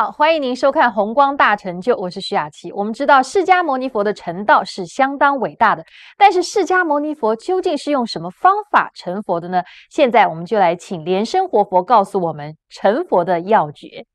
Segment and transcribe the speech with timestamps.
[0.00, 2.72] 好，欢迎您收看《红光大成就》，我是徐雅琪。
[2.72, 5.84] 我们知道释迦牟尼佛的成道是相当伟大的，
[6.16, 9.62] 但是释迦牟尼佛究竟是用什么方法成佛的呢？
[9.90, 14.06] 现在我们就来请莲生活佛告诉我们成佛的要诀。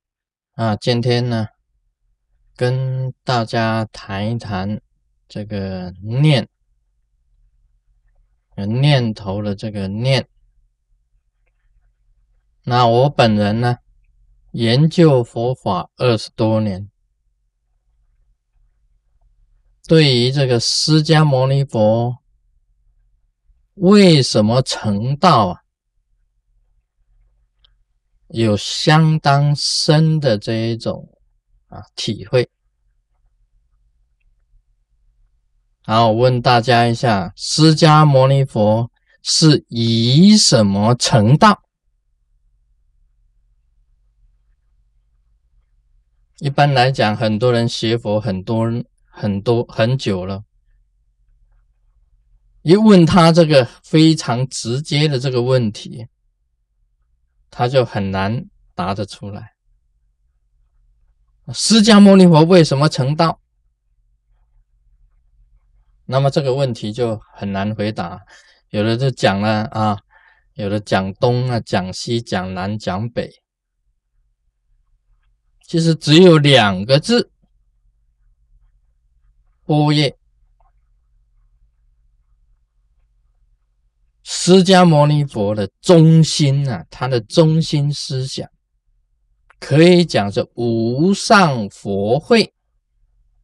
[0.56, 1.50] 啊，今天呢，
[2.56, 4.82] 跟大家谈一谈
[5.28, 6.47] 这个念，
[8.56, 10.28] 念头的这个念。
[12.64, 13.78] 那我本人呢？
[14.55, 16.89] 研究佛法二十多年，
[19.86, 22.19] 对于这个释迦牟尼佛
[23.73, 25.61] 为什么成道啊，
[28.29, 31.09] 有相当深的这一种
[31.67, 32.50] 啊体会。
[35.81, 38.89] 好，我问大家一下：释迦牟尼佛
[39.22, 41.64] 是以什么成道？
[46.39, 48.67] 一般来讲，很多人学佛，很多
[49.05, 50.44] 很多很久了，
[52.61, 56.08] 一问他这个非常直接的这个问题，
[57.50, 59.53] 他就很难答得出来。
[61.53, 63.39] 释迦牟尼佛为什么成道？
[66.06, 68.19] 那么这个问题就很难回答。
[68.69, 70.00] 有的就讲了啊，
[70.56, 73.31] 有的讲东啊，讲西，讲南，讲北。
[75.68, 77.32] 其实只有两个字：
[79.66, 80.16] 波叶。
[84.22, 88.48] 释迦牟尼佛的中心啊，他的中心思想
[89.60, 92.54] 可以讲是无上佛慧，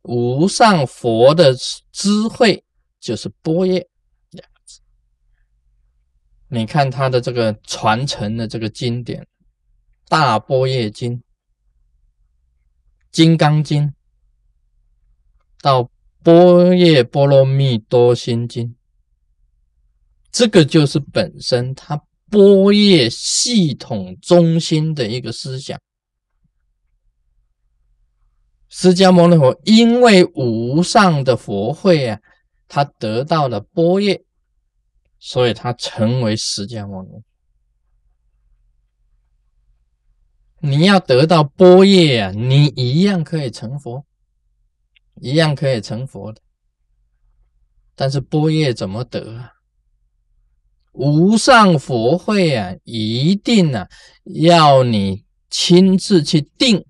[0.04, 1.56] 无上佛的
[1.92, 2.64] 智慧
[3.00, 3.90] 就是波叶。
[6.50, 9.24] 你看他的这个传承的这个经典
[10.08, 11.14] 《大波叶经》。
[13.12, 13.88] 《金刚经》
[15.62, 15.84] 到
[16.24, 18.68] 《波叶波罗蜜多心经》，
[20.32, 25.78] 这个就是本身它波叶系统中心的一个思想。
[28.70, 32.18] 释迦牟尼佛因为无上的佛慧啊，
[32.70, 34.24] 他得到了波叶，
[35.20, 37.10] 所以他成为释迦牟尼。
[40.62, 44.06] 你要得到波叶啊，你一样可以成佛，
[45.20, 46.40] 一样可以成佛的。
[47.96, 49.54] 但是波叶怎么得啊？
[50.94, 53.88] 无上佛会啊，一定啊
[54.26, 56.86] 要你亲自去定，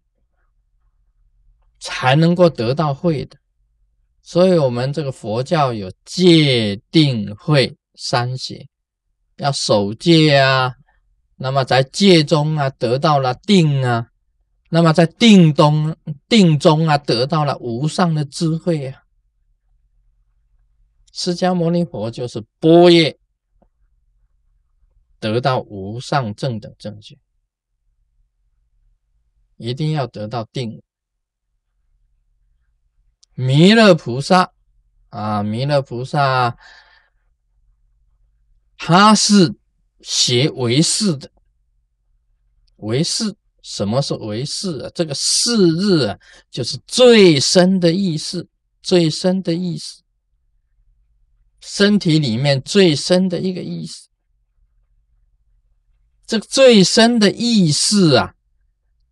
[1.79, 3.37] 才能够得到会的。
[4.21, 8.67] 所以，我们这个佛教有戒定慧三学，
[9.37, 10.75] 要守戒啊。
[11.43, 14.11] 那么在戒中啊，得到了定啊；
[14.69, 15.97] 那么在定中
[16.29, 19.01] 定中啊，得到了无上的智慧啊。
[21.11, 23.17] 释迦牟尼佛就是波耶，
[25.19, 27.17] 得到无上正等正觉，
[29.57, 30.83] 一定要得到定。
[33.33, 34.53] 弥勒菩萨
[35.09, 36.55] 啊，弥勒菩萨，
[38.77, 39.55] 他是。
[40.03, 41.29] 邪为是的，
[42.77, 44.91] 为是什么是为是啊？
[44.95, 46.19] 这个是日啊，
[46.49, 48.47] 就是最深的意思，
[48.81, 50.01] 最深的意思，
[51.59, 54.07] 身体里面最深的一个意思。
[56.25, 58.33] 这个最深的意思啊，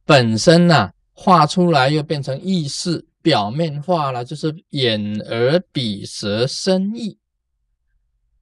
[0.04, 7.19] 本身呢，画出来又变成意识，表面化了，就是眼耳鼻舌身意。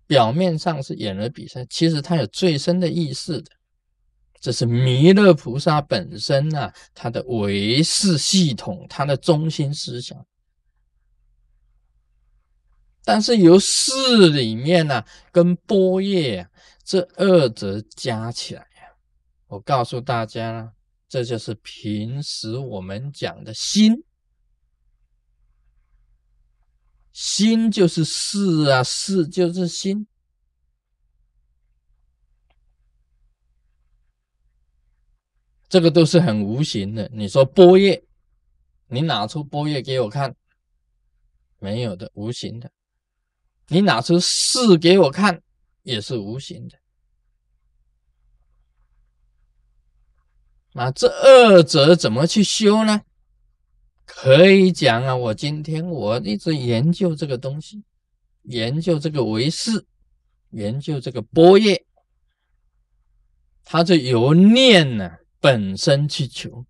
[0.07, 3.51] 表面上是演了比赛，其实它有最深的意思的。
[4.39, 10.25] 这是弥勒菩萨本身啊，他的唯识系统，他的中心思想。
[13.03, 16.47] 但是由识里面呢，跟波叶
[16.83, 18.93] 这二者加起来呀，
[19.47, 20.71] 我告诉大家，
[21.09, 24.03] 这就是平时我们讲的心。
[27.17, 30.05] 心就是事啊，事就是心，
[35.67, 37.09] 这个都是很无形的。
[37.11, 38.05] 你说波叶，
[38.85, 40.35] 你拿出波叶给我看，
[41.57, 42.71] 没有的，无形的。
[43.69, 45.41] 你拿出事给我看，
[45.81, 46.77] 也是无形的。
[50.73, 53.01] 那这二者怎么去修呢？
[54.19, 57.83] 可以讲啊，我今天我一直研究这个东西，
[58.45, 59.85] 研究这个唯识，
[60.49, 61.85] 研究这个波叶，
[63.63, 65.07] 它就由念呢
[65.39, 66.65] 本身去求，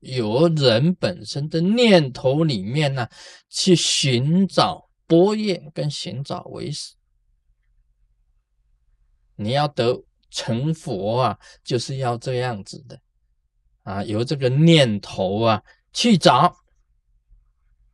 [0.00, 3.08] 由人本身的念头里面呢，
[3.48, 6.96] 去寻找波叶跟寻找为师。
[9.36, 10.02] 你要得
[10.32, 13.00] 成佛啊，就是要这样子的
[13.84, 15.62] 啊，由这个念头啊
[15.92, 16.52] 去找，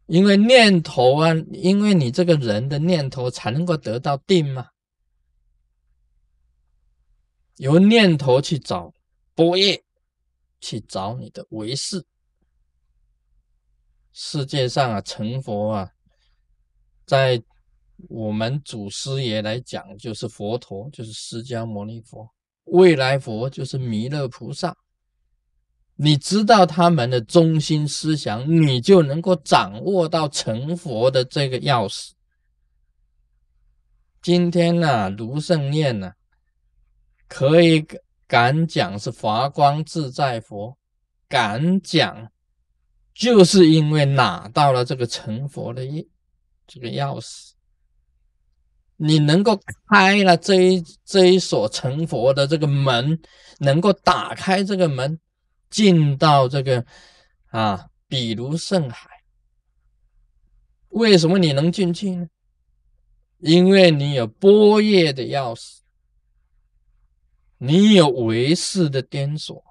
[0.07, 4.69] 因为念头啊，因为你这个人的念头才能够得到定嘛，
[7.57, 8.93] 由念头去找
[9.35, 9.83] 波叶。
[10.61, 12.03] 去找你的为识。
[14.13, 15.91] 世界上啊，成佛啊，
[17.05, 17.45] 在
[18.09, 22.27] 我们祖师爷来讲，就是佛陀，就是释迦牟尼佛；
[22.65, 24.75] 未来佛就是弥勒菩萨。
[25.97, 32.11] 你知道他们的中心思想，你就能够掌握到成佛的这个钥匙。
[34.23, 36.13] 今天呢，卢胜念呢，
[37.29, 37.87] 可以。
[38.27, 40.77] 敢讲是华光自在佛，
[41.29, 42.33] 敢讲，
[43.15, 45.83] 就是因为拿到了这个成佛的
[46.67, 47.51] 这个钥匙，
[48.97, 53.21] 你能够开了这一这一所成佛的这个门，
[53.59, 55.21] 能够打开这个门，
[55.75, 56.87] 进到这个
[57.47, 59.11] 啊，比如圣海。
[60.91, 62.29] 为什么你能进去呢？
[63.39, 65.81] 因为你有波叶的钥匙。
[67.59, 69.65] 你有维世的颠锁。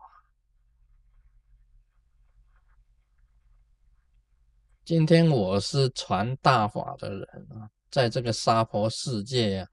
[4.83, 9.67] 今天我是传大法的人啊，在这个娑婆世界呀，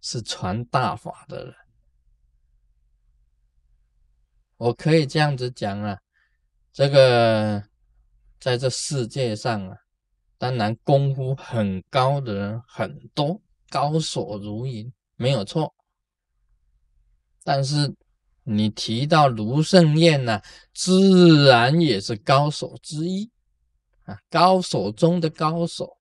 [0.00, 1.54] 是传大法的人。
[4.64, 5.98] 我可以这样子讲啊，
[6.72, 7.62] 这个
[8.40, 9.76] 在这世界上啊，
[10.38, 13.38] 当然功夫很高的人很多，
[13.68, 15.74] 高手如云，没有错。
[17.42, 17.94] 但是
[18.42, 20.40] 你提到卢胜彦呢，
[20.72, 23.30] 自然也是高手之一
[24.04, 25.98] 啊，高手中的高手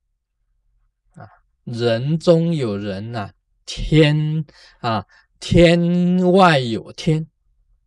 [1.16, 1.27] 啊，
[1.66, 3.30] 人中有人呐，
[3.66, 4.45] 天
[4.80, 5.06] 啊，
[5.42, 7.27] 天外有天，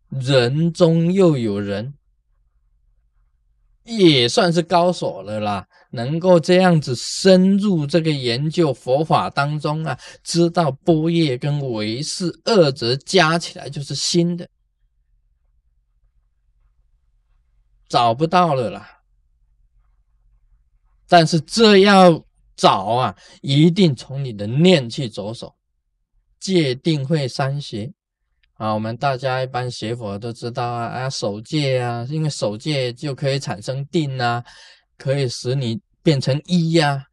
[0.09, 1.93] 人中又有人。
[3.89, 14.49] 也算是高手了啦，能够这样子深入这个研究佛法当中啊，知道波叶跟唯识二者加起来就是新的，
[17.87, 19.03] 找不到了啦。
[21.07, 22.25] 但是这要
[22.57, 25.55] 找啊，一定从你的念去着手，
[26.41, 27.93] 戒定慧三学。
[28.57, 34.43] 啊，我们大家一般学佛都知道啊，啊守戒啊，因为守戒就可以产生定啊，
[34.97, 37.05] 可以使你变成一呀，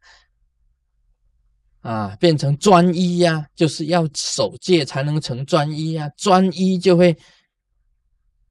[1.81, 7.15] 啊，变成专一呀，就是要守戒才能成专一呀，专一就会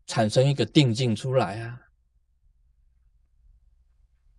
[0.06, 1.81] 产生一个定境出来啊。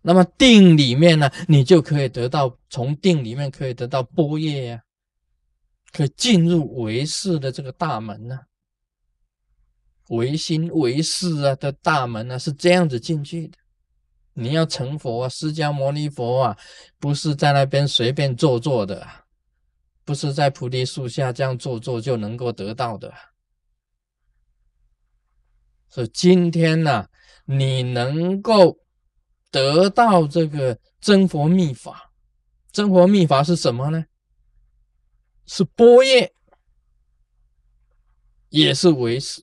[0.00, 4.82] 那么定里面呢，你就可以得到从定里面可以得到波叶呀。
[5.92, 8.38] 可进入唯识的这个大门呢，
[10.08, 13.58] 唯心唯识啊的大门呢是这样子进去的。
[14.34, 16.58] 你要成佛啊，释迦牟尼佛啊，
[16.98, 19.06] 不是在那边随便坐坐的，
[20.04, 23.12] 不是在菩提树下这样坐坐就能够得到的。
[25.88, 27.08] 所以今天呢，
[27.46, 28.78] 你能够
[29.50, 32.12] 得到这个真佛秘法，
[32.70, 34.04] 真佛秘法是什么呢？
[35.46, 36.32] 是波叶，
[38.48, 39.42] 也是为师，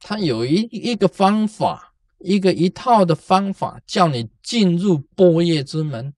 [0.00, 6.12] 他有一一个方法，一个一套的方法，叫你进入波叶之门，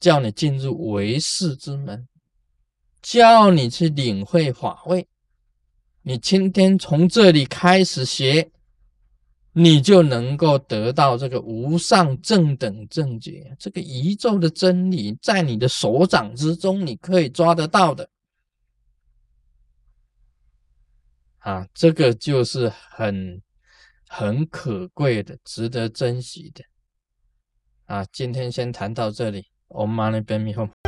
[0.00, 2.08] 叫你进入为师之门，
[3.00, 5.08] 叫你去领会法位。
[6.02, 8.50] 你今天从这里开始学。
[9.60, 18.08] 你就能够得到这个无上正等正觉，这个宇宙的真理在你的手掌之中，你可以抓得到的。
[21.38, 23.42] 啊，这个就是很
[24.06, 26.62] 很可贵的，值得珍惜的。
[27.86, 30.87] 啊，今天先谈到这里，Om Mani Padme。